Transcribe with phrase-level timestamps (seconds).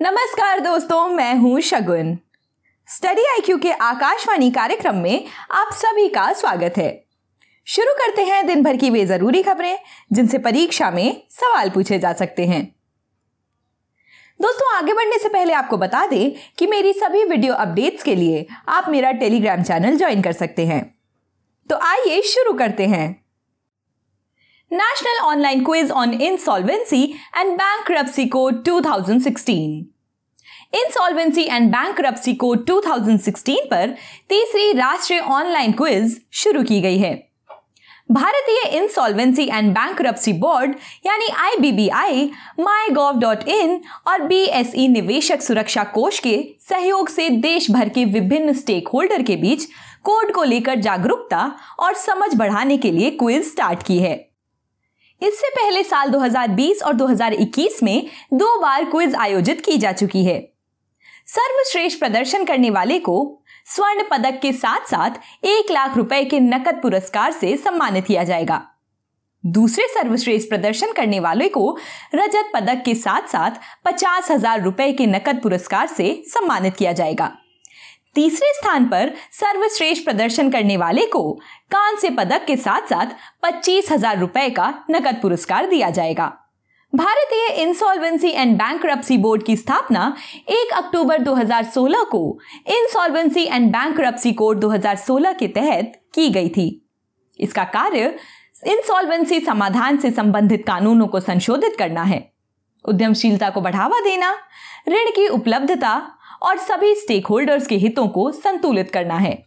[0.00, 2.18] नमस्कार दोस्तों, मैं हूँ शगुन।
[2.88, 7.04] स्टडी आईक्यू के आकाशवाणी कार्यक्रम में आप सभी का स्वागत है।
[7.64, 9.78] शुरू करते हैं दिन भर की वे ज़रूरी खबरें,
[10.12, 12.76] जिनसे परीक्षा में सवाल पूछे जा सकते हैं।
[14.40, 18.46] दोस्तों, आगे बढ़ने से पहले आपको बता दें कि मेरी सभी वीडियो अपडेट्स के लिए
[18.68, 20.98] आप मेरा टेलीग्राम चैनल ज्वाइन कर सकते हैं।
[21.70, 23.23] तो आइए शुरू करते हैं।
[24.74, 27.02] National online quiz on insolvency
[27.36, 29.50] and bank code 2016
[30.74, 32.00] insolvency and bank
[32.40, 33.94] code 2016 पर
[34.28, 37.28] तीसरी राष्ट्रीय ऑनलाइन क्विज शुरू की गई है।
[38.10, 40.74] भारतीय इंसॉल्वेंसी एंड बैंक बोर्ड
[41.06, 42.30] यानी आईबीबीआई
[43.48, 49.22] इन और बीएसई निवेशक सुरक्षा कोष के सहयोग से देश भर के विभिन्न स्टेक होल्डर
[49.22, 49.64] के बीच
[50.04, 54.33] कोड को लेकर जागरूकता और समझ बढ़ाने के लिए क्विज स्टार्ट की है।
[55.24, 60.38] इससे पहले साल 2020 और 2021 में दो बार क्विज आयोजित की जा चुकी है।
[61.28, 63.16] सर्वश्रेष्ठ प्रदर्शन करने वाले को
[63.66, 65.10] स्वर्ण पदक के साथ साथ
[65.44, 68.62] एक लाख रुपए के नकद पुरस्कार से सम्मानित किया जाएगा।
[69.44, 71.76] दूसरे सर्वश्रेष्ठ प्रदर्शन करने वाले को
[72.14, 73.50] रजत पदक के साथ साथ
[73.84, 77.32] पचास हज़ार रुपए के नकद पुरस्कार से सम्मानित किया जाएगा।
[78.14, 81.32] तीसरे स्थान पर सर्वश्रेष्ठ प्रदर्शन करने वाले को
[81.70, 83.06] कांस्य पदक के साथ साथ
[83.42, 86.32] पच्चीस हज़ार रुपए का नकद पुरस्कार दिया जाएगा।
[86.92, 88.86] भारतीय इंसॉल्वेंसी एंड बैंक
[89.20, 90.16] बोर्ड की स्थापना
[90.50, 94.00] 1 अक्टूबर 2016 को इंसॉल्वेंसी एंड बैंक
[94.38, 96.68] कोड 2016 के तहत की गई थी।
[97.38, 98.14] इसका कार्य
[98.66, 102.32] इंसॉल्वेंसी समाधान से संबंधित कानूनों को संशोधित करना है।
[102.84, 104.30] उद्यमशीलता को बढ़ावा देना,
[104.88, 105.94] ऋण की उपलब्धता
[106.44, 109.46] और सभी स्टेक होल्डर्स के हितों को संतुलित करना है।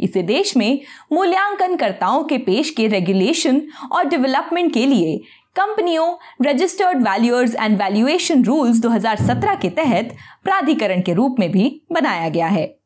[0.00, 0.80] इसे देश में
[1.12, 3.62] मूल्यांकनकर्ताओं के पेश के रेगुलेशन
[3.92, 5.18] और डेवलपमेंट के लिए
[5.56, 6.14] कंपनियों
[6.46, 12.46] registered valuers and valuation rules 2017 के तहत प्राधिकरण के रूप में भी बनाया गया
[12.46, 12.78] है।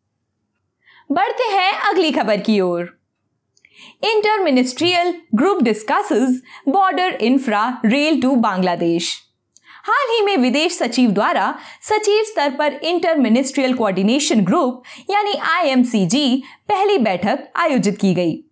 [1.12, 2.98] बढ़ते हैं अगली खबर की ओर।
[4.04, 9.25] Inter ministerial group discusses border infra rail to Bangladesh
[9.88, 16.42] हाल ही में विदेश सचिव द्वारा सचिव स्तर पर इंटर मिनिस्ट्रियल कोऑर्डिनेशन ग्रुप, यानी आईएमसीजी
[16.68, 18.44] पहली बैठक आयोजित की गई।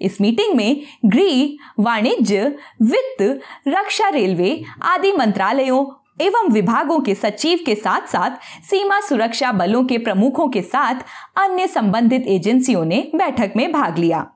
[0.00, 1.48] इस मीटिंग में गृह,
[1.80, 5.84] वाणिज्य, वित्त, रक्षा रेलवे आदि मंत्रालयों
[6.24, 8.30] एवं विभागों के सचिव के साथ साथ
[8.70, 10.94] सीमा सुरक्षा बलों के प्रमुखों के साथ
[11.36, 14.26] अन्य संबंधित एजेंसियों ने बैठक में भाग लिया।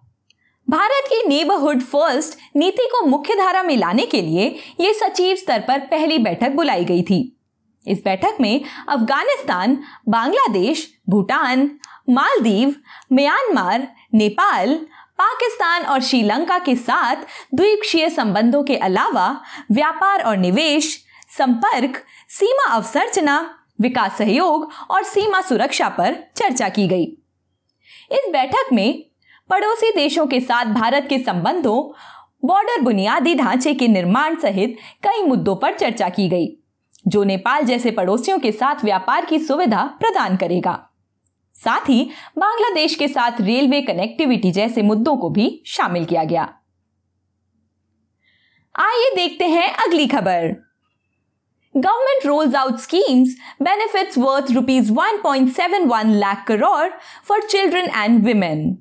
[0.68, 4.44] भारत की नेबरहुड फ़र्स्ट नीति को मुख्य धारा में लाने के लिए
[4.80, 7.18] ये सचिव स्तर पर पहली बैठक बुलाई गई थी।
[7.86, 9.76] इस बैठक में अफ़गानिस्तान,
[10.08, 11.70] बांग्लादेश, भूटान,
[12.10, 12.74] मालदीव,
[13.12, 14.74] म्यांमार, नेपाल,
[15.18, 19.28] पाकिस्तान और श्रीलंका के साथ द्वीपक्षीय संबंधों के अलावा
[19.72, 20.96] व्यापार और निवेश,
[21.28, 23.38] संपर्क, सीमा अवसंरचना,
[23.80, 27.04] विकास सहयोग और सीमा सुरक्षा पर चर्चा की गई।
[28.12, 29.09] इस बैठक में
[29.50, 31.82] पड़ोसी देशों के साथ भारत के संबंधों
[32.44, 36.46] बॉर्डर बुनियादी ढांचे के निर्माण सहित कई मुद्दों पर चर्चा की गई,
[37.08, 40.90] जो नेपाल जैसे पड़ोसियों के साथ व्यापार की सुविधा प्रदान करेगा।
[41.54, 46.42] साथ ही, बांग्लादेश के साथ रेलवे कनेक्टिविटी जैसे मुद्दों को भी शामिल किया गया।
[48.78, 50.46] आइए देखते हैं अगली खबर।
[51.76, 56.88] Government rolls out schemes benefits worth rupees 1.71 lakh crore
[57.24, 58.78] for children and women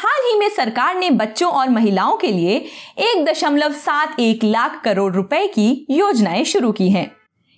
[0.00, 2.54] हाल ही में सरकार ने बच्चों और महिलाओं के लिए
[2.98, 7.10] एक दशमलव सात एक लाख करोड़ रुपए की योजनाएँ शुरू की हैं।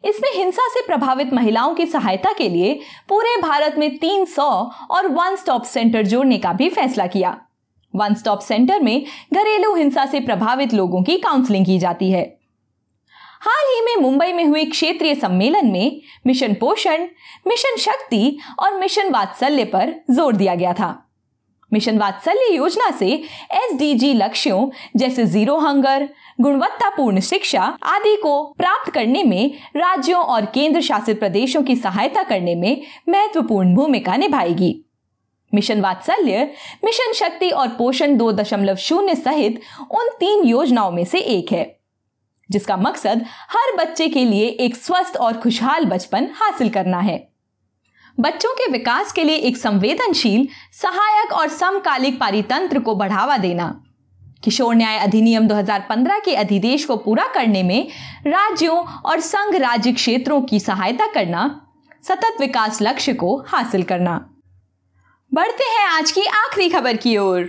[0.04, 5.36] इसमें हिंसा से प्रभावित महिलाओं की सहायता के लिए पूरे भारत में 300 और वन
[5.36, 7.40] स्टॉप सेंटर जोड़ने का भी फैसला किया।
[7.94, 9.04] वन स्टॉप सेंटर में
[9.34, 12.38] घरेलू हिंसा से प्रभावित लोगों की काउंसलिंग की जाती है।
[13.40, 17.06] हाल ही में मुंबई में हुए क्षेत्रीय सम्मेलन में मिशन पोषण,
[17.46, 21.11] मिशन शक्ति और मिशन वात्सल्य पर ज़ोर दिया गया था।
[21.72, 23.08] मिशन वात्सल्य योजना से
[23.52, 26.08] एसडीजी लक्ष्यों जैसे ज़ीरो हंगर,
[26.40, 32.54] गुणवत्तापूर्ण शिक्षा आदि को प्राप्त करने में राज्यों और केंद्र शासित प्रदेशों की सहायता करने
[32.54, 34.74] में महत्वपूर्ण भूमिका निभाएगी।
[35.52, 36.50] मिशन वात्सल्य,
[36.84, 39.60] मिशन शक्ति और पोषण दो दशमलव शून्य सहित
[39.90, 41.64] उन तीन योजनाओं में से एक है,
[42.50, 47.31] जिसका मकसद हर बच्चे के लिए एक स्वस्थ और खुशहाल बचपन हासिल करना है।
[48.20, 53.84] बच्चों के विकास के लिए एक संवेदनशील, सहायक और समकालिक पारितंत्र को बढ़ावा देना।
[54.44, 57.88] किशोर न्याय अधिनियम 2015 के अधिदेश को पूरा करने में
[58.26, 61.66] राज्यों और संघ राज्य क्षेत्रों की सहायता करना,
[62.02, 64.28] सतत विकास लक्ष्य को हासिल करना।
[65.34, 67.40] बढ़ते हैं आज की आखिरी खबर की ओर।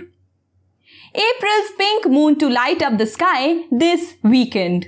[1.16, 4.84] April pink moon to light up the sky this weekend.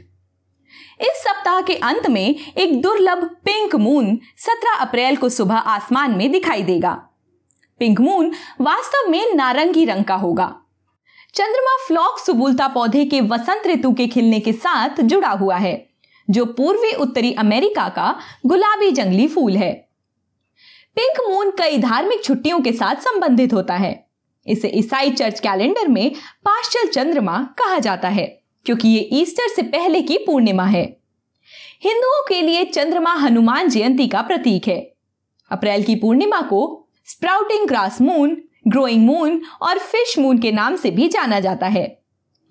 [1.01, 6.33] इस सप्ताह के अंत में एक दुर्लभ पिंक मून 17 अप्रैल को सुबह आसमान में
[6.33, 6.93] दिखाई देगा।
[7.79, 10.61] पिंक मून वास्तव में नारंगी रंग का होगा।
[11.35, 15.89] चंद्रमा फ्लॉक सुबुलता पौधे के वसंत ऋतु के खिलने के साथ जुड़ा हुआ है,
[16.31, 19.89] जो पूर्वी उत्तरी अमेरिका का गुलाबी जंगली फूल है।
[20.97, 24.07] पिंक मून कई धार्मिक छुट्टियों के साथ संबंधित होता है।
[24.47, 26.15] इसे ईसाई चर्च कैलेंडर में
[26.45, 30.97] पाश्चल चंद्रमा कहा जाता है। क्योंकि ये ईस्टर से पहले की पूर्णिमा है।
[31.85, 34.93] हिंदुओं के लिए चंद्रमा हनुमान जयंती का प्रतीक है।
[35.51, 40.91] अप्रैल की पूर्णिमा को sprouting grass moon, growing moon और फ़िश मून के नाम से
[40.91, 42.03] भी जाना जाता है।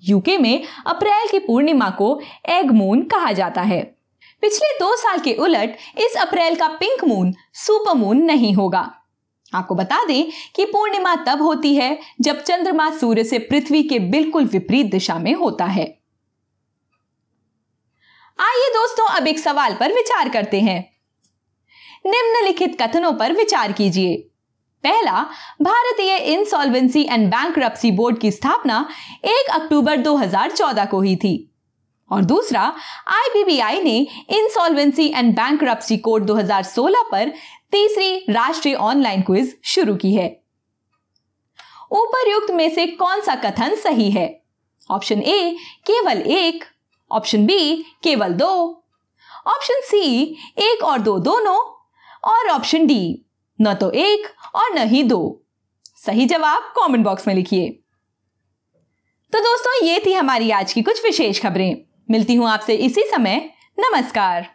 [0.04, 3.96] यूके में अप्रैल की पूर्णिमा को एग मून कहा जाता है।
[4.42, 8.94] पिछले दो साल के उलट इस अप्रैल का पिंक मून, सुपर मून नहीं होगा।
[9.54, 14.46] आपको बता दें कि पूर्णिमा तब होती है जब चंद्रमा सूर्य से पृथ्वी के बिल्कुल
[14.46, 16.05] विपरीत दिशा में होता है।
[18.40, 20.94] आइए दोस्तों, अब एक सवाल पर विचार करते हैं।
[22.06, 24.16] निम्नलिखित कथनों पर विचार कीजिए।
[24.84, 25.30] पहला,
[25.62, 27.60] भारतीय इंसॉल्वेंसी एंड बैंक
[27.92, 28.90] बोर्ड की स्थापना
[29.26, 31.52] 1 अक्टूबर 2014 को ही थी।
[32.12, 32.62] और दूसरा
[33.08, 35.64] आईबीबीआई ने इंसॉल्वेंसी एंड बैंक
[36.04, 37.30] कोड 2016 पर
[37.72, 40.44] तीसरी राष्ट्रीय ऑनलाइन क्विज शुरू की है।
[41.92, 44.44] उपरयुक्त में से कौन सा कथन सही है?
[44.92, 46.75] ऑप्शन ए, केवल एक
[47.12, 48.84] ऑप्शन बी केवल दो।
[49.48, 51.76] ऑप्शन सी एक और दो दोनों।
[52.24, 53.26] और ऑप्शन डी
[53.62, 55.44] न तो एक और न ही दो।
[55.96, 57.70] सही जवाब कमेंट बॉक्स में लिखिए।
[59.34, 63.54] तो दोस्तों, ये थी हमारी आज की कुछ विशेष खबरें। मिलती हूँ आपसे इसी समय।
[63.80, 64.55] नमस्कार।